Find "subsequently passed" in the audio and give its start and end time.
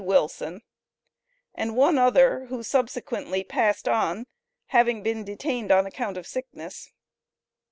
2.63-3.87